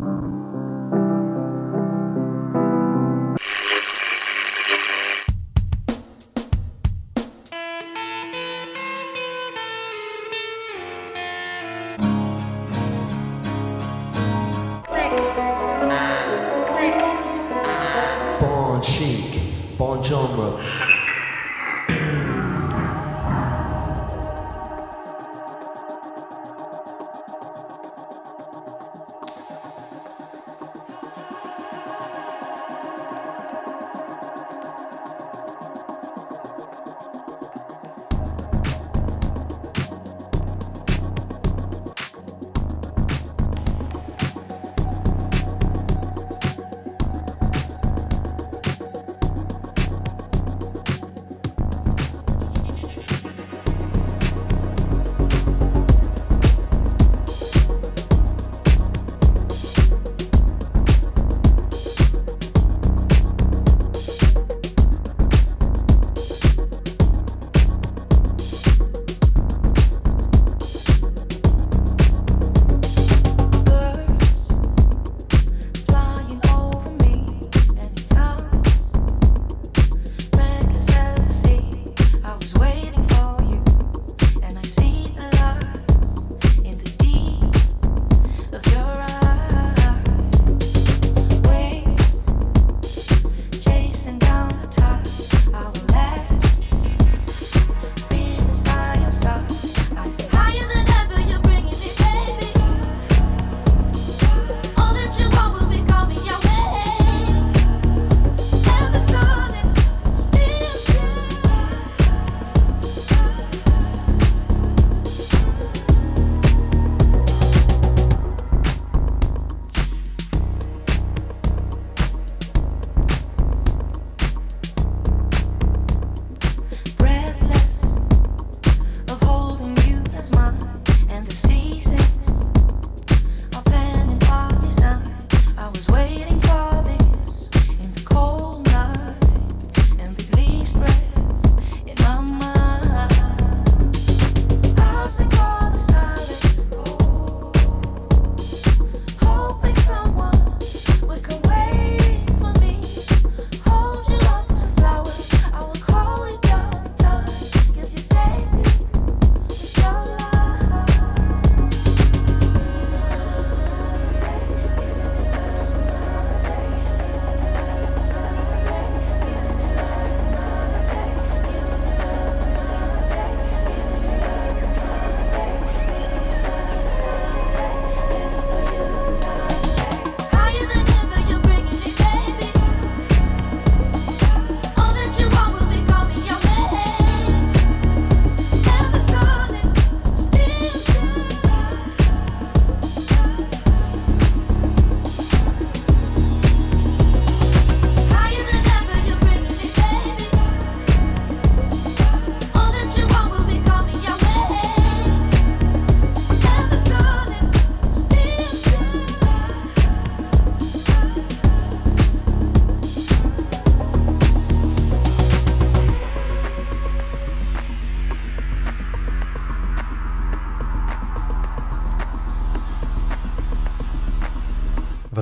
[0.00, 0.39] Mm-hmm.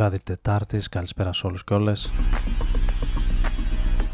[0.08, 2.12] Βράδυ Τετάρτης, καλησπέρα σε όλους και όλες.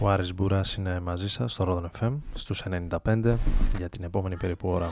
[0.01, 3.39] Ο Άρης Μπούρας είναι μαζί σας στο Rodon FM στους 95
[3.77, 4.91] για την επόμενη περίπου ώρα.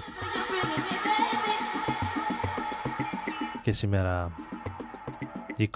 [3.62, 4.32] Και σήμερα
[5.56, 5.68] 20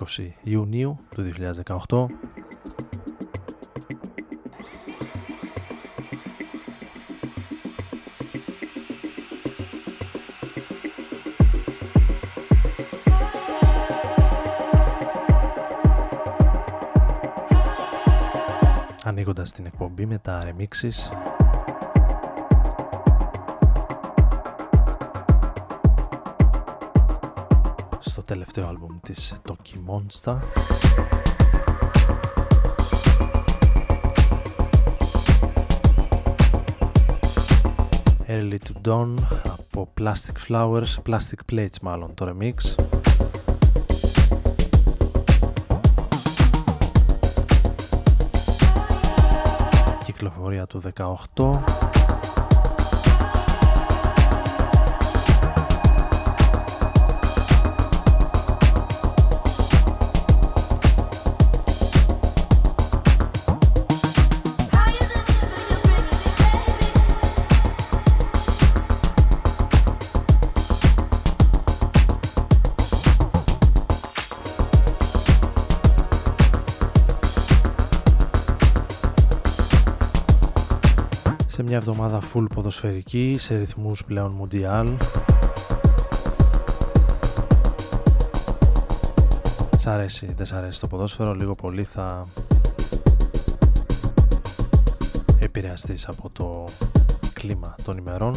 [0.43, 2.07] Ιουνίου του 2018
[19.57, 21.17] ανοίγοντας την εκπομπή με τα remixes
[27.99, 30.37] στο τελευταίο άλμπουμ της Toki Monster
[38.29, 39.15] Early to Dawn
[39.45, 42.96] από Plastic Flowers, Plastic Plates μάλλον το remix
[50.47, 50.83] κυκλοφορία του
[51.35, 51.86] 18
[81.57, 84.89] σε μια εβδομάδα full ποδοσφαιρική σε ρυθμούς πλέον μουντιάλ
[89.77, 92.27] Σ' αρέσει, δεν σ' αρέσει το ποδόσφαιρο, λίγο πολύ θα
[95.41, 96.65] επηρεαστείς από το
[97.33, 98.35] κλίμα των ημερών.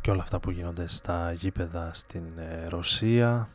[0.00, 3.48] Και όλα αυτά που γίνονται στα γήπεδα στην ε, Ρωσία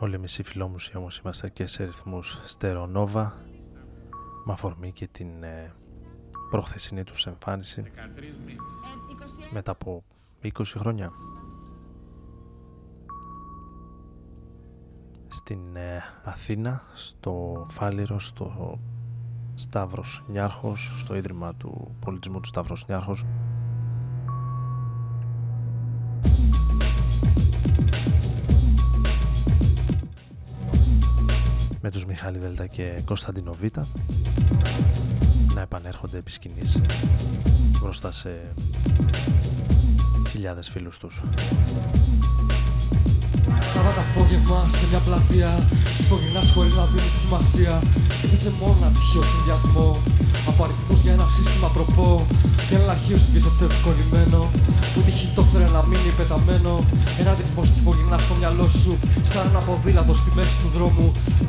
[0.00, 3.36] Όλοι εμείς οι φιλόμουσοι όμως είμαστε και σε ρυθμούς στερονόβα
[4.44, 5.74] με αφορμή και την ε,
[6.50, 7.84] προχθεσινή τους εμφάνιση.
[9.52, 10.04] Μετά από
[10.42, 11.10] 20 χρόνια.
[15.28, 18.78] Στην ε, Αθήνα στο Φάληρο στο
[19.54, 23.24] Σταύρος Νιάρχος στο Ίδρυμα του Πολιτισμού του Σταύρος Νιάρχος
[31.80, 33.62] με τους Μιχάλη Δέλτα και Κωνσταντινο Β
[35.54, 36.80] να επανέρχονται επί σκηνής
[37.80, 38.52] μπροστά σε
[40.28, 41.22] χιλιάδες φίλους τους.
[43.78, 45.50] Σάββατα απόγευμα σε μια πλατεία
[46.00, 47.74] Σφογγινάς χωρίς να δίνει σημασία.
[48.16, 49.88] Σκέφτεσαι μόνο ένα τυχαίο συνδυασμό.
[50.50, 52.10] Από αριθμούς για ένα σύστημα προπό.
[52.66, 54.40] Και ένα λαχείο στην πίσω τσευκολλημένο
[54.92, 56.72] Που τυχή το έφερε να μείνει πεταμένο.
[57.20, 58.92] Ένα ρυθμό σφογγινά στο μυαλό σου.
[59.30, 61.06] Σαν ένα ποδήλατο στη μέση του δρόμου.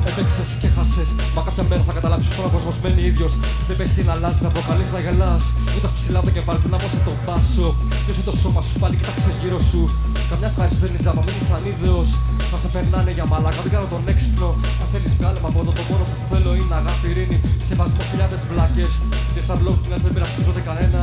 [0.08, 1.08] Έπαιξες και χάσες.
[1.34, 3.32] Μα κάποια μέρα θα καταλάβεις πως ο κόσμος μένει ίδιος.
[3.66, 5.44] Δεν πες τι να αλλάζει, να προκαλείς να γελάς.
[5.74, 7.68] Ούτας ψηλά το κεφάλι του να μόσε τον πάσο.
[8.04, 9.82] Νιώσε το σώμα σου πάλι κοιτάξε γύρω σου.
[10.30, 12.10] Καμιά ευχαριστή δεν είναι τζάμπα, μείνεις ανίδεος
[12.50, 14.48] θα σε περνάνε για μαλάκα, δεν κάνω τον έξυπνο.
[14.82, 17.38] Αν θέλεις βγάλε από εδώ, το μόνο που θέλω είναι αγάπη, ειρήνη.
[17.68, 18.92] Σεβασμό χιλιάδες βλάκες.
[19.34, 21.02] Και στα βλόγια να δεν πειραστίζονται κανένα.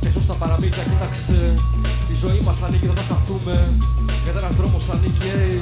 [0.00, 1.38] Και ζω στα παραμύθια, κοίταξε.
[2.12, 3.56] Η ζωή μας ανοίγει, δεν θα καθούμε.
[4.22, 5.56] Γιατί ένας δρόμος ανοίγει, hey.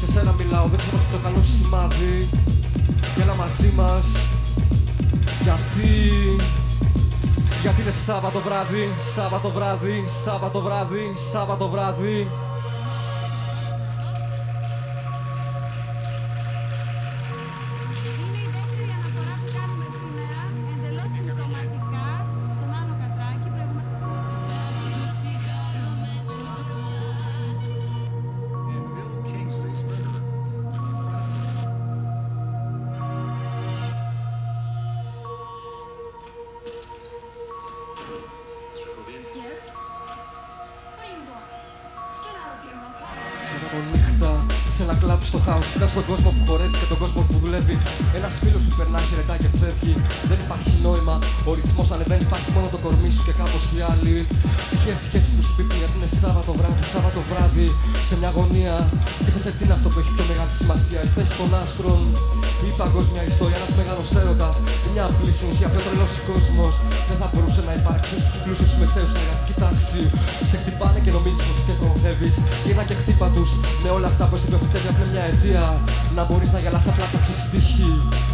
[0.00, 2.14] Σε σένα μιλάω, δεν ξέρω το καλό σημάδι.
[3.12, 4.06] Και έλα μαζί μας.
[5.46, 5.92] Γιατί;
[7.62, 8.84] Γιατί είναι Σάββατο βράδυ,
[9.14, 12.18] Σάββατο βράδυ, Σάββατο βράδυ, Σάββατο βράδυ.
[58.08, 58.74] Σε μια γωνία
[59.20, 61.00] σκέφτεσαι τι είναι αυτό που έχει πιο μεγάλη σημασία.
[61.08, 62.00] Η θέση των άστρων,
[62.68, 64.56] η παγκόσμια ιστορία, ένας μεγάλος έρωτας.
[64.92, 66.74] Μια απλή συνουσία, πιο τρελός κόσμος.
[67.08, 70.02] Δεν θα μπορούσε να υπάρξει στους πλούσιους μεσαίους εργατική τάξη.
[70.50, 72.30] Σε χτυπάνε και νομίζεις πως και κονδεύει.
[72.64, 73.50] Γύρνα και χτύπα τους
[73.82, 75.64] με όλα αυτά που εσύ πιστεύει από μια αιτία.
[76.16, 77.90] Να μπορείς να γελάς απλά κάποιοι στοιχεί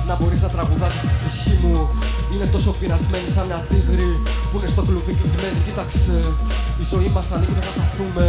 [0.09, 1.75] Να μπορείς να τραγουδάς την ψυχή μου
[2.35, 4.11] Είναι τόσο πεινασμένη σαν μια τίγρη
[4.49, 6.17] Που είναι στο κλουβί κλεισμένη Κοίταξε
[6.83, 8.26] Η ζωή μας ανοίγει δεν θα καθούμε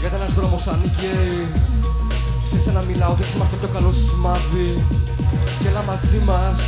[0.00, 1.46] Γιατί ένας δρόμος ανοίγει.
[2.48, 4.84] Σε σένα μιλάω δείξε μας το πιο καλό σημάδι.
[5.60, 6.60] Και έλα μαζί μας.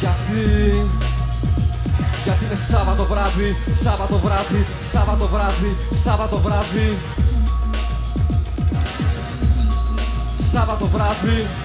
[0.00, 0.42] Γιατί;
[2.24, 3.50] Γιατί είναι Σάββατο βράδυ,
[3.82, 6.88] Σάββατο βράδυ, Σάββατο βράδυ, Σάββατο βράδυ.
[10.52, 11.63] Σάββατο βράδυ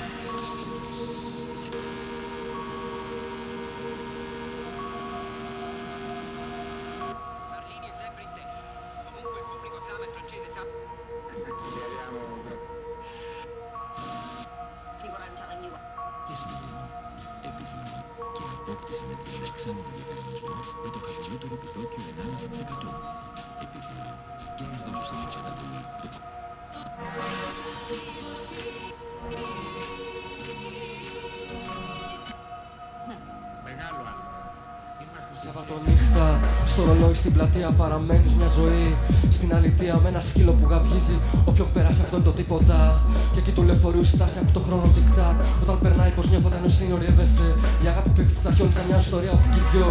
[49.72, 49.90] δυο.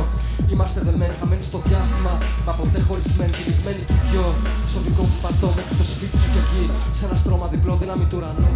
[0.52, 2.12] Είμαστε δεμένοι, χαμένοι στο διάστημα.
[2.46, 4.26] Μα ποτέ χωρισμένοι, τυλιγμένοι κι δυο.
[4.70, 6.64] Στο δικό μου πατώ μέχρι το σπίτι σου και εκεί.
[6.98, 8.50] Σε ένα στρώμα διπλό δύναμη του ουρανού.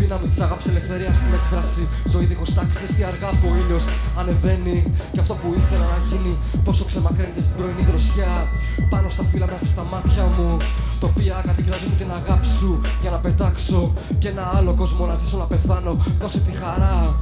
[0.00, 1.82] Δύναμη της αγάπης ελευθερίας στην έκφραση.
[2.12, 3.84] Ζωή δίχως τάξης, αργά που ο ήλιος
[4.20, 4.78] ανεβαίνει.
[5.14, 8.48] Και αυτό που ήθελα να ξαναγίνει Τόσο ξεμακραίνεται στην πρωινή δροσιά
[8.90, 10.56] Πάνω στα φύλλα μέσα στα μάτια μου
[11.00, 15.14] Το οποία κατοικράζει μου την αγάπη σου Για να πετάξω και ένα άλλο κόσμο να
[15.14, 17.14] ζήσω να πεθάνω Δώσε τη χαρά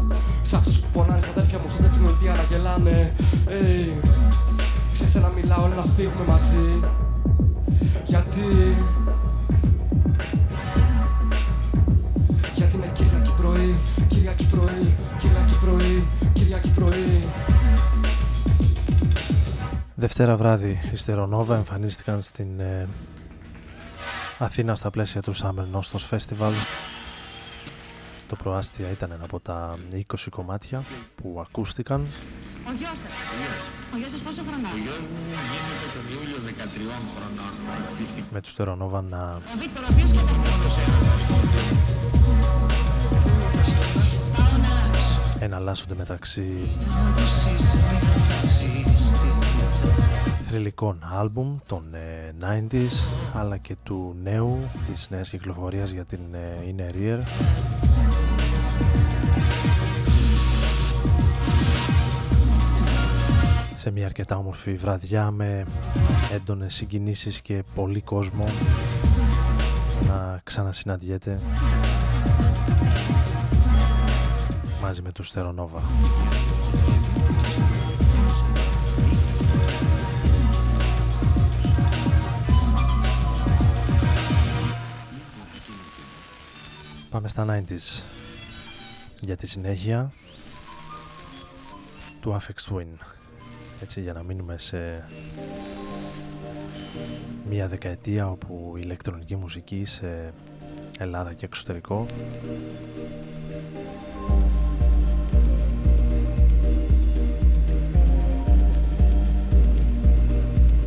[0.43, 3.13] σε αυτούς που πονάνε στα αδέρφια μου Σε τέτοιο τι να γελάνε
[3.47, 4.07] hey.
[4.93, 6.81] Σε σένα μιλάω, να φύγουμε μαζί.
[8.07, 8.77] Γιατί;
[12.55, 17.23] Γιατί είναι Κυριακή πρωί, Κυριακή πρωί, Κυριακή πρωί, Κυριακή πρωί.
[19.95, 22.89] Δευτέρα βράδυ οι Στερονόβα εμφανίστηκαν στην ε,
[24.39, 26.53] Αθήνα στα πλαίσια του Summer Nostos Festival
[28.33, 30.83] το προάστια ήταν ένα από τα 20 κομμάτια
[31.15, 32.01] που ακούστηκαν.
[32.69, 33.11] Ο γιος σας.
[33.95, 35.21] Ο γιος σας πόσο χρονών; Ο γιος μου
[35.51, 37.53] γίνεται τον Ιούλιο 13 χρονών.
[38.31, 40.19] Με τους Στερονόβα να Ο Βίκτορ ο οποίος και
[45.45, 46.47] εναλλάσσονται μεταξύ
[50.49, 51.83] θρηλυκών άλμπουμ των
[52.41, 52.89] 90s ε,
[53.35, 57.21] αλλά και του νέου της νέας κυκλοφορίας για την ε, Inner Ear
[63.83, 65.65] σε μια αρκετά όμορφη βραδιά με
[66.33, 68.45] έντονες συγκινήσεις και πολύ κόσμο
[70.09, 71.41] να ξανασυναντιέται
[74.83, 75.83] μαζί με τους Στερονόβα.
[87.11, 88.03] Πάμε στα 90s
[89.25, 90.13] για τη συνέχεια
[92.21, 93.07] του Afex Twin
[93.81, 95.09] έτσι για να μείνουμε σε
[97.49, 100.33] μια δεκαετία όπου η ηλεκτρονική μουσική σε
[100.99, 102.07] Ελλάδα και εξωτερικό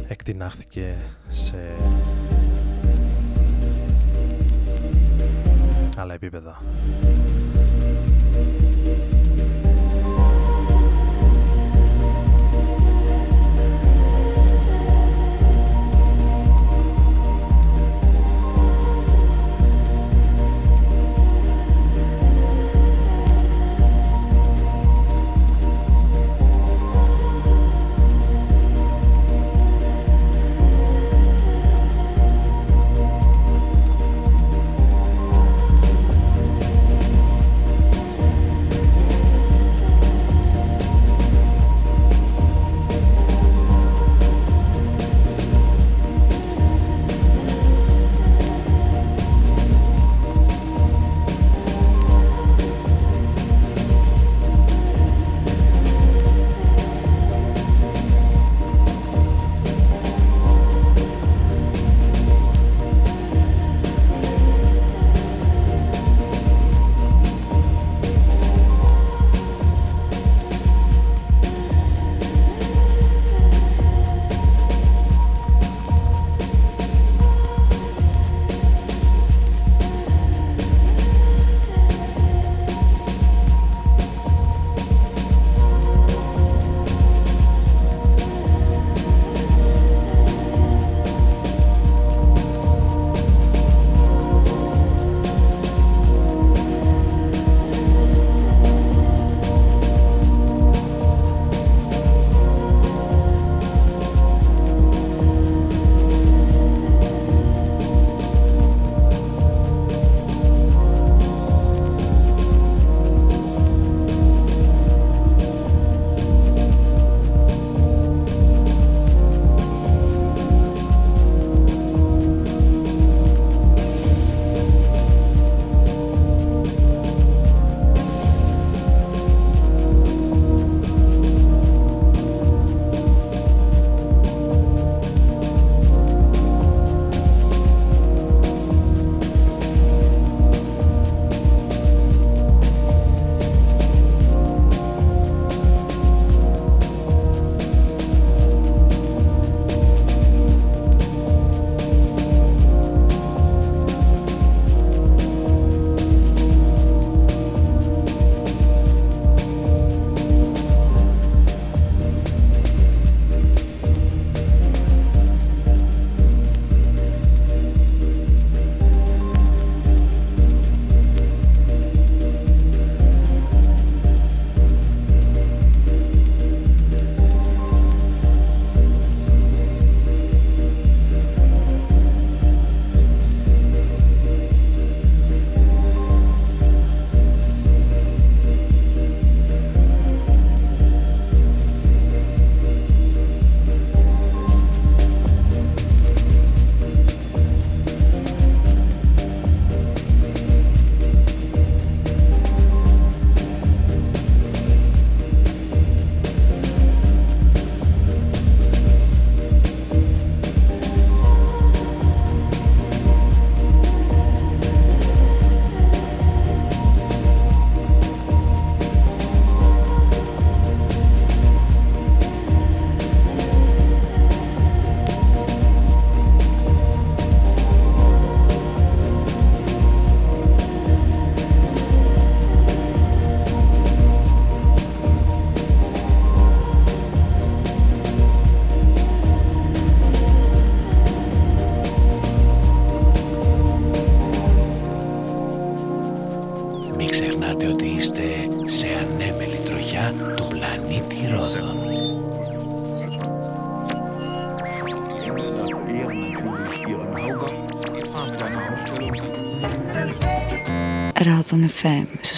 [0.08, 0.96] εκτινάχθηκε
[1.27, 1.58] σε
[5.98, 6.62] άλλα επίπεδα.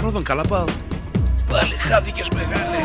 [0.00, 0.64] Ρόδον καλά πάω.
[1.48, 2.76] Πάλι χάθηκες μεγάλε.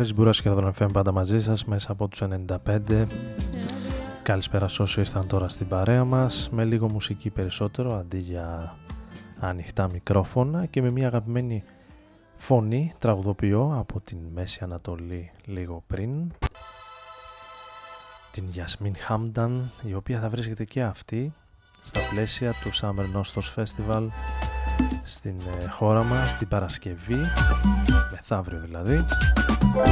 [0.00, 2.22] Άρης Μπούρας και Ραδόν FM πάντα μαζί σας μέσα από τους
[2.66, 3.06] 95
[4.22, 8.76] Καλησπέρα σε όσοι ήρθαν τώρα στην παρέα μας με λίγο μουσική περισσότερο αντί για
[9.38, 11.62] ανοιχτά μικρόφωνα και με μια αγαπημένη
[12.36, 16.32] φωνή τραγουδοποιώ από την Μέση Ανατολή λίγο πριν.
[18.32, 21.32] Την Γιασμίν Χάμνταν η οποία θα βρίσκεται και αυτή
[21.82, 24.06] στα πλαίσια του Summer Nostos Festival
[25.02, 27.20] στην ε, χώρα μας την Παρασκευή
[28.10, 29.04] μεθαύριο δηλαδή
[29.70, 29.82] από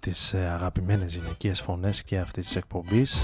[0.00, 3.22] τις ε, αγαπημένες γυναικείες φωνές και αυτής της εκπομπής.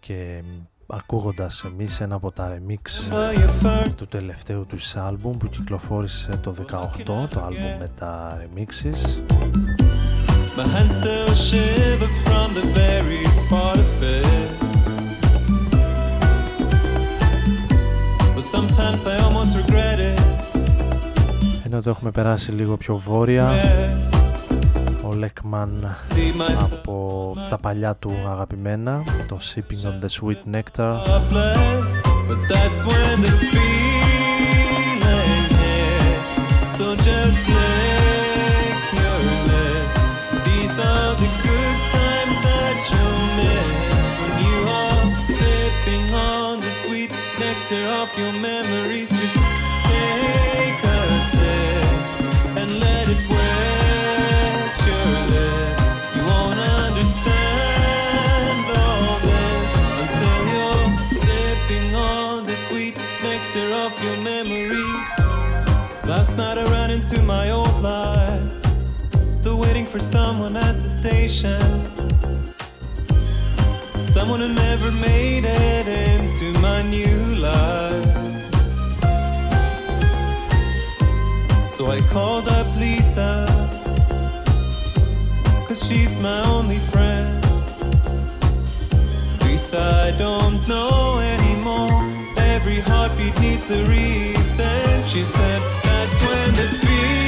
[0.00, 2.80] Και μ, ακούγοντας εμείς ένα από τα remix
[3.96, 7.12] του τελευταίου του άλμπουμ που κυκλοφόρησε το 18 το
[7.46, 9.20] άλμπουμ με τα remixes
[10.56, 14.48] My hands still shiver from the very thought of it.
[18.34, 20.20] But sometimes I almost regret it.
[21.66, 24.17] ενώ το έχουμε περάσει λίγο πιο βόρεια Yes,
[25.08, 25.96] ο Λέκμαν
[26.72, 30.96] από τα παλιά του αγαπημένα το Sipping on the Sweet Nectar
[48.00, 49.37] off your memories
[66.38, 68.52] night I ran into my old life,
[69.30, 71.60] still waiting for someone at the station.
[74.00, 77.18] Someone who never made it into my new
[77.50, 78.14] life.
[81.68, 83.32] So I called up Lisa,
[85.66, 87.34] cause she's my only friend.
[89.42, 91.37] Lisa, I don't know anymore.
[92.60, 95.06] Every heartbeat needs a reason.
[95.06, 97.27] She said, That's when the feeling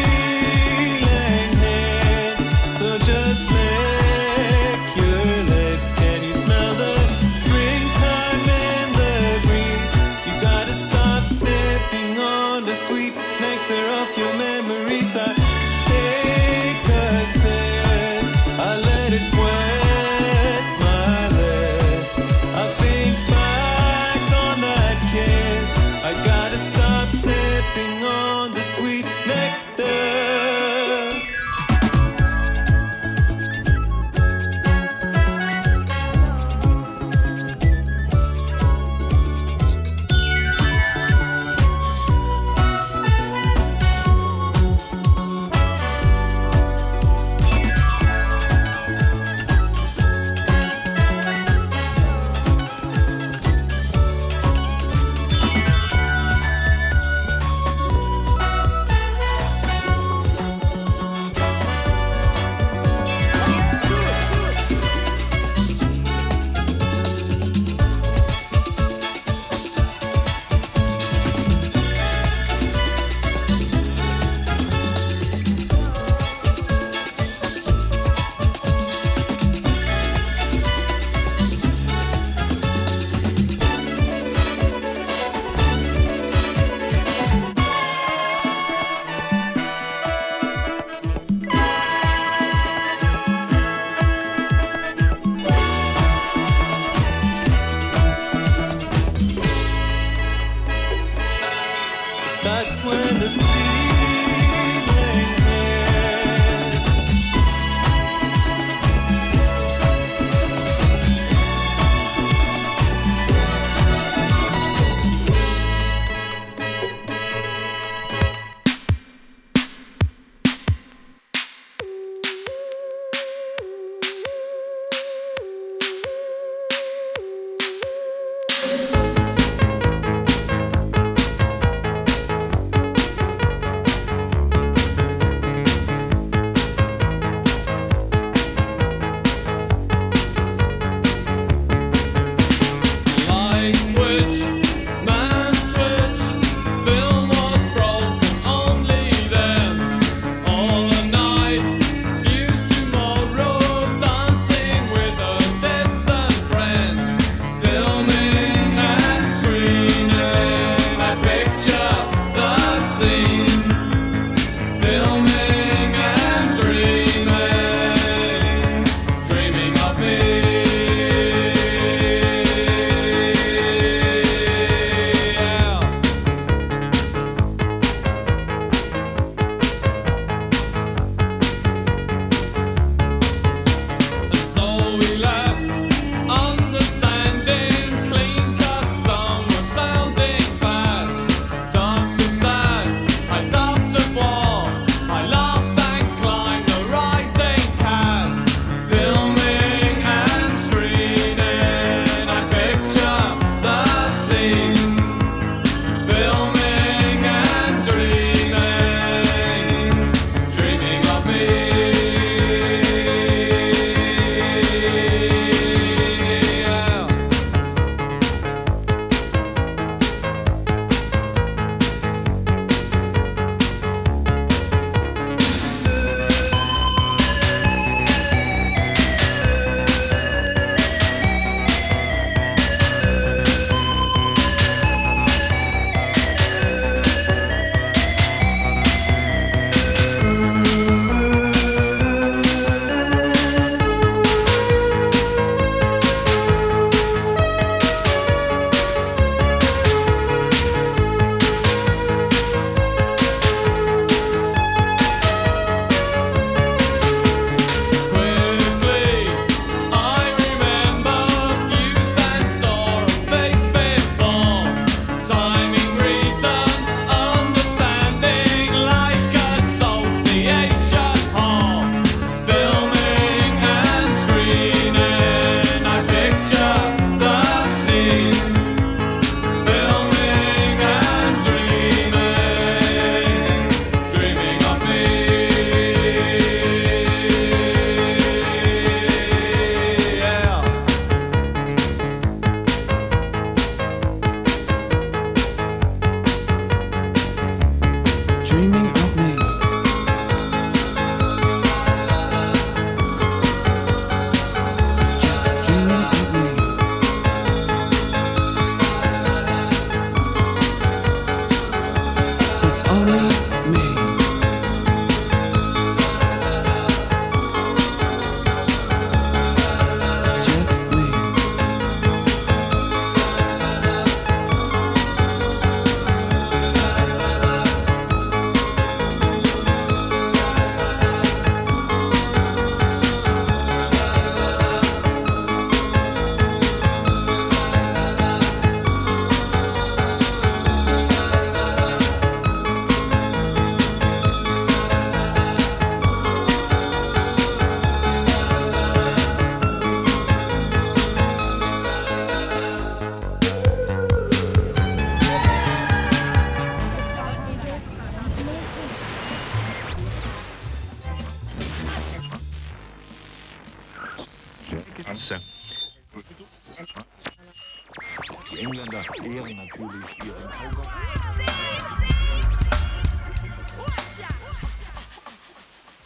[368.60, 370.92] Die Engländer ehren natürlich ihren Hauser.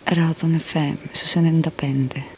[0.07, 2.34] Ρόδον FM στους 95.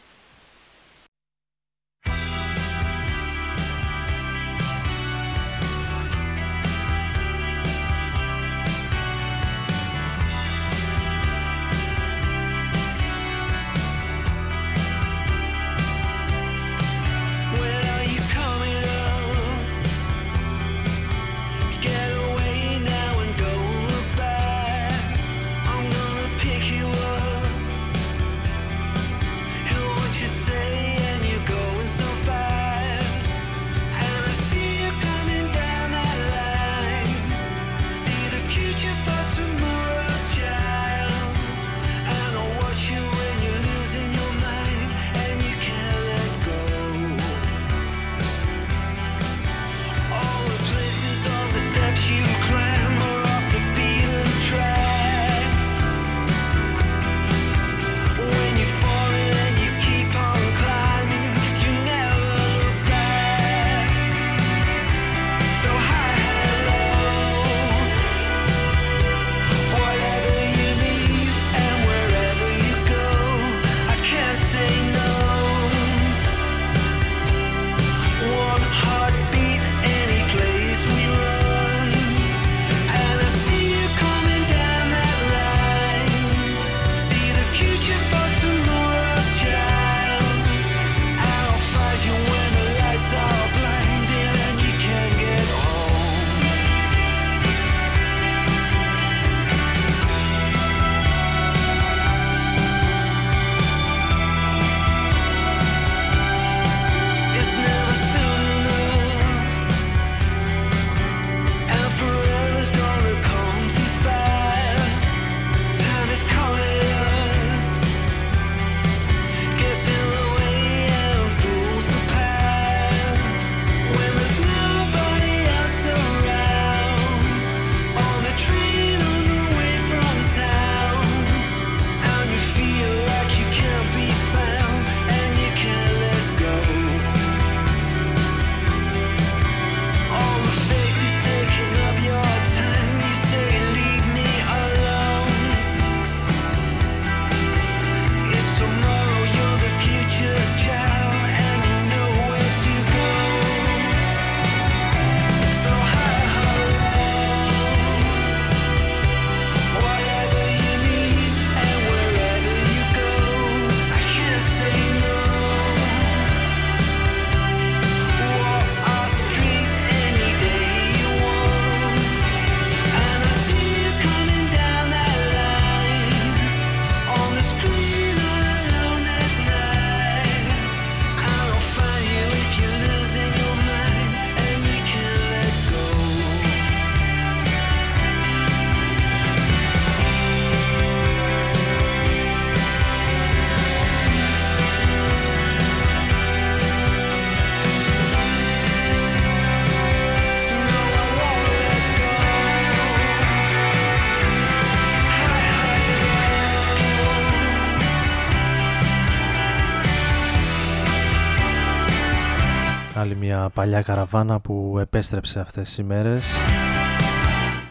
[213.15, 216.25] μια παλιά καραβάνα που επέστρεψε αυτές τις ημέρες.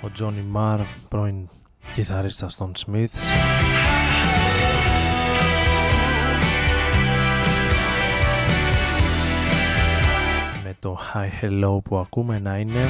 [0.02, 1.48] Ο Τζόνι Μαρ πρώην
[1.94, 3.20] κιθαρίστας των Σμιθς
[10.64, 12.88] με το Hi Hello που ακούμε να είναι.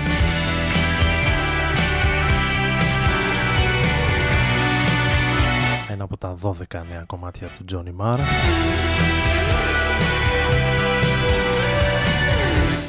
[5.88, 6.52] Ένα από τα 12
[6.90, 8.18] νέα κομμάτια του Τζόνι Μαρ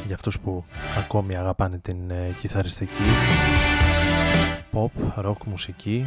[0.08, 0.64] για αυτούς που
[0.98, 3.02] ακόμη αγαπάνε την ε, κιθαριστική
[4.72, 6.06] pop, rock μουσική.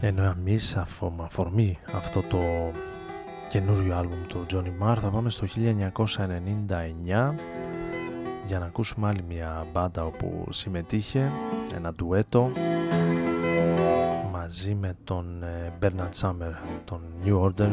[0.00, 2.70] Ενώ εμείς με αφορμή αυτό το
[3.48, 7.34] καινούριο άλμπουμ του Johnny Marr θα πάμε στο 1999
[8.46, 11.30] για να ακούσουμε άλλη μια μπάντα όπου συμμετείχε
[11.76, 12.50] ένα ντουέτο
[14.40, 15.44] μαζί με τον
[15.80, 16.52] Bernard Summer,
[16.84, 17.68] τον New Order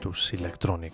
[0.00, 0.92] τους Electronic.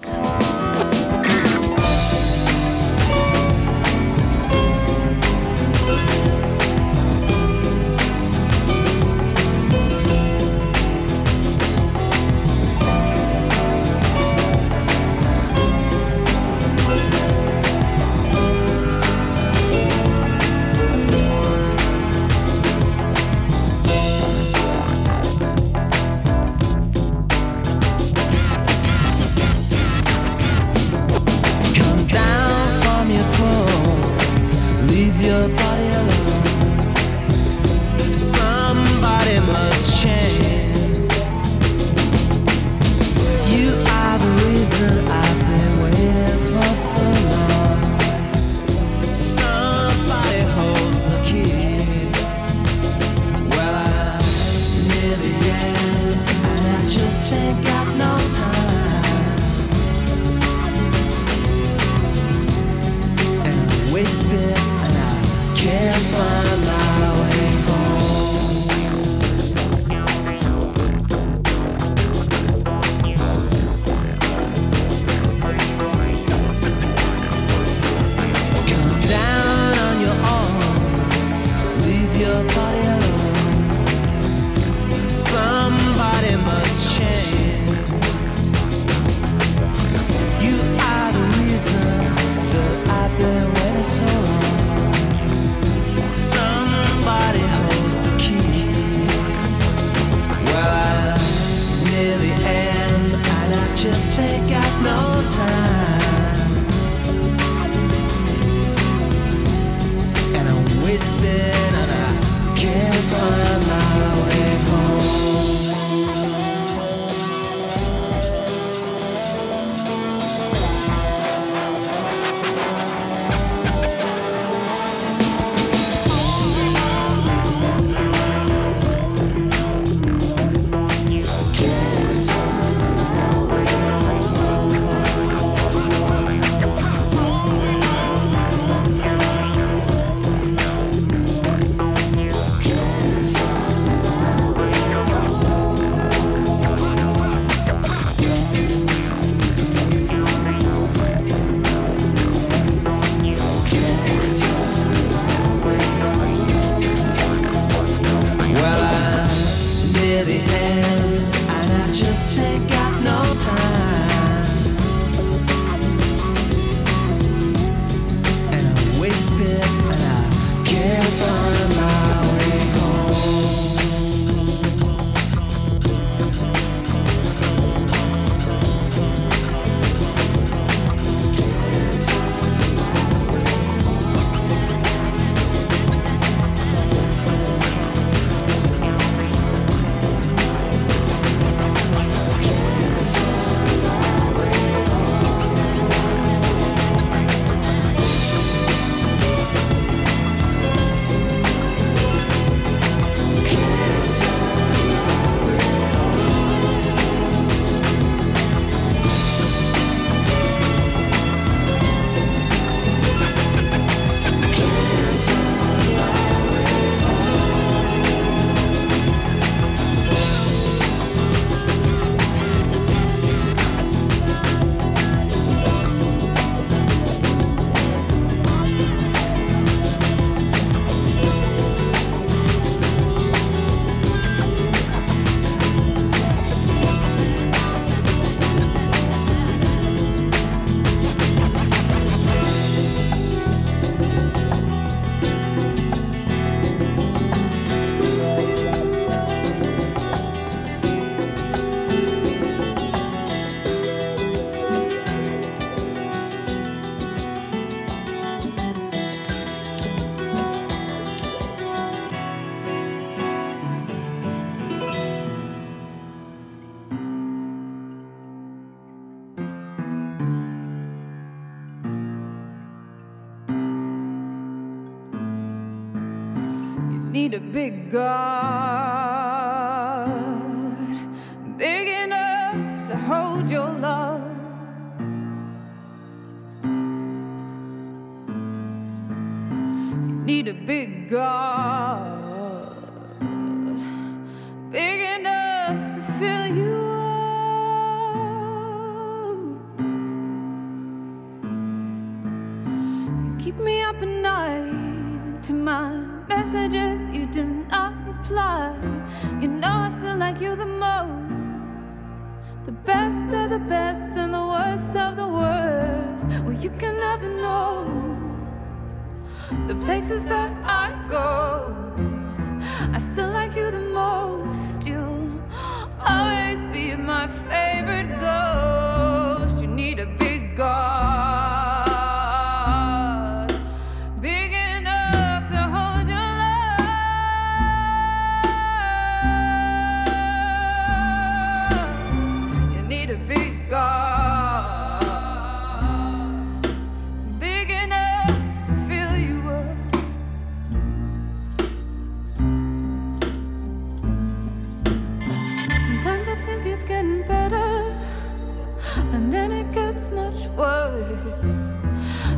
[360.56, 361.74] Worse.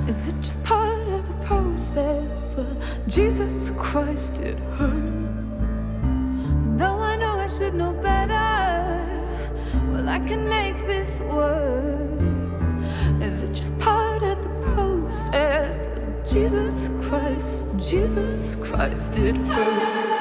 [0.09, 2.57] Is it just part of the process?
[2.57, 5.83] Well, Jesus Christ, it hurts.
[6.79, 9.05] Though I know I should know better,
[9.93, 12.21] well, I can make this work.
[13.23, 15.89] Is it just part of the process?
[16.31, 20.18] Jesus Christ, Jesus Christ, it hurts.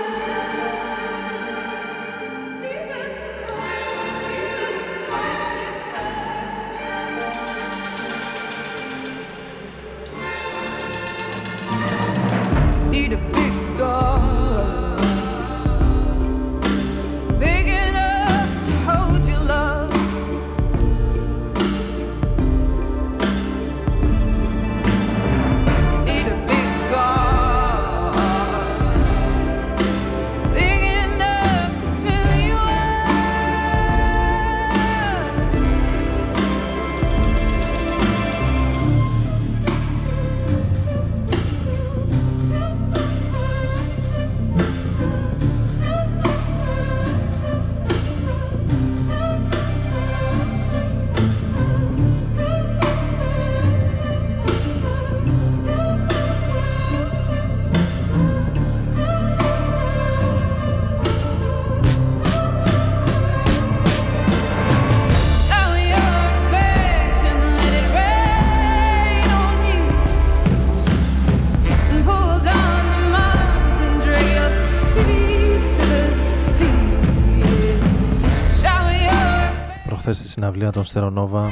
[80.08, 81.51] Your Προχθές στη συναυλία των Στερονόβα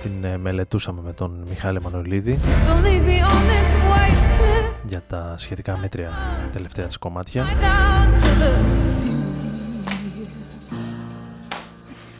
[0.00, 5.02] την ε, μελετούσαμε με τον Μιχάλη Μανολίδη Don't leave me on this white cliff για
[5.06, 6.10] τα σχετικά μέτρια
[6.52, 7.44] τελευταία της κομμάτια.
[7.44, 9.10] down to the sea.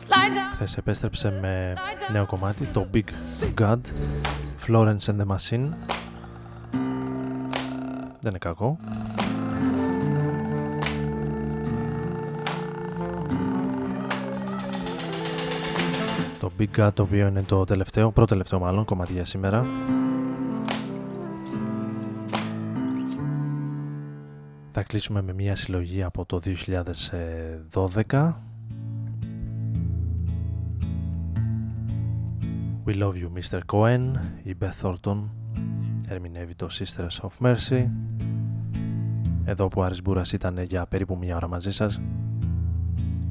[0.00, 0.52] Slide down.
[0.52, 1.74] Χθες επέστρεψε με
[2.12, 3.04] νέο κομμάτι, το Big
[3.60, 3.78] God,
[4.66, 5.68] Florence and the Machine.
[8.20, 8.78] Δεν είναι κακό.
[16.40, 19.66] Το Big God το οποίο είναι το τελευταίο, πρώτο τελευταίο μάλλον κομμάτι για σήμερα.
[24.72, 28.32] Θα κλείσουμε με μια συλλογή από το 2012
[32.86, 33.60] We Love You Mr.
[33.72, 34.00] Cohen
[34.42, 35.22] η Beth Thornton
[36.08, 37.90] ερμηνεύει το Sisters of Mercy
[39.44, 42.00] εδώ που ο Άρης Μπούρας ήταν για περίπου μια ώρα μαζί σας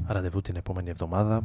[0.06, 1.42] ραντεβού την επόμενη εβδομάδα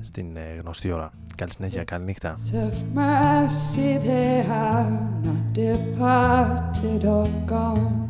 [0.00, 7.28] στην ε, γνωστή ώρα καλή συνέχεια, καλή νύχτα of mercy they have not departed or
[7.46, 8.08] gone.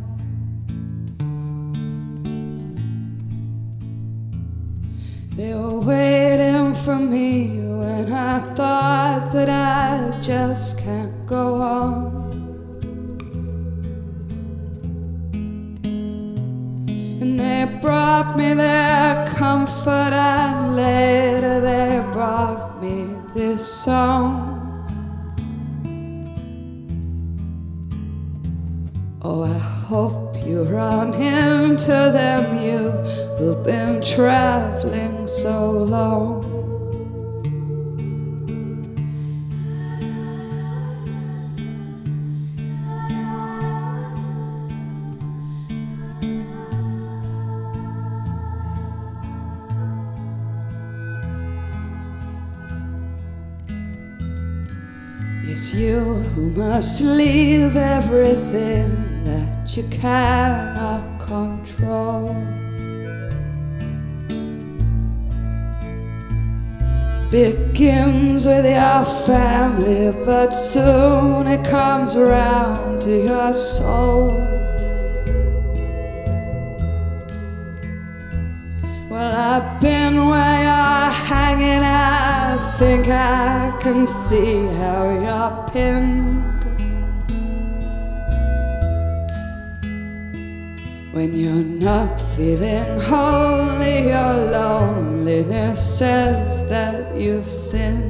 [5.36, 7.28] They were waiting for me
[7.80, 12.28] when I thought that I just can't go on.
[17.59, 24.54] They brought me their comfort, and later they brought me this song.
[29.22, 32.90] Oh, I hope you run into them, you
[33.36, 36.47] who've been traveling so long.
[55.79, 56.01] You
[56.35, 62.35] who must leave everything that you cannot control.
[67.31, 74.57] Begins with your family, but soon it comes around to your soul.
[82.59, 86.42] I think I can see how you're pinned.
[91.12, 98.07] When you're not feeling holy, your loneliness says that you've sinned.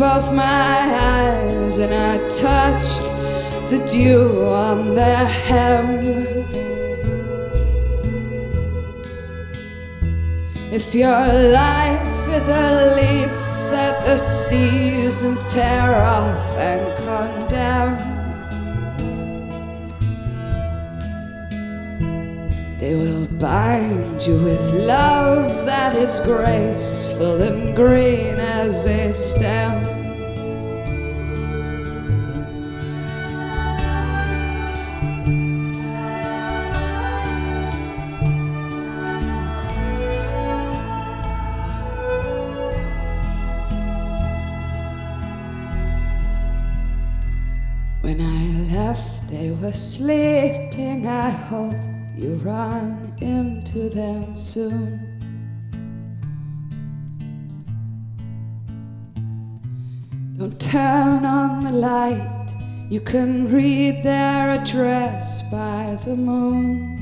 [0.00, 3.04] Both my eyes, and I touched
[3.68, 5.88] the dew on their hem.
[10.72, 13.30] If your life is a leaf
[13.70, 18.09] that the seasons tear off and condemn.
[22.90, 29.99] They will bind you with love that is graceful and green as a stem.
[54.50, 54.98] Soon.
[60.36, 62.48] Don't turn on the light.
[62.88, 66.96] You can read their address by the moon.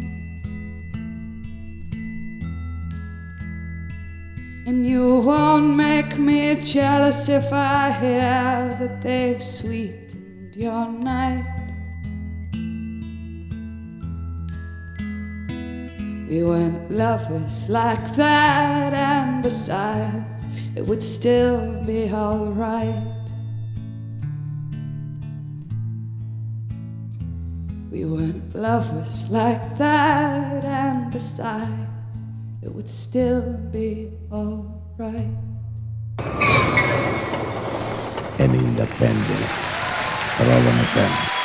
[4.66, 11.57] And you won't make me jealous if I hear that they've sweetened your night.
[16.28, 23.02] We weren't lovers like that, and besides, it would still be alright.
[27.90, 31.88] We weren't lovers like that, and besides,
[32.60, 35.32] it would still be alright.
[38.38, 39.40] Emil Lapendi,
[40.40, 41.37] Roland Lapendi.